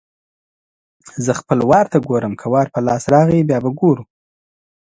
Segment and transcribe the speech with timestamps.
[1.25, 4.03] زه خپل وار ته ګورم؛ که وار په لاس راغی- بیا به ګورو.